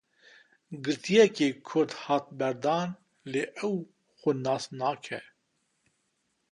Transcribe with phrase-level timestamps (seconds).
[0.83, 2.89] Girtiyekî Kurd hat berdan
[3.31, 3.73] lê ew
[4.19, 5.19] xwe nas nake.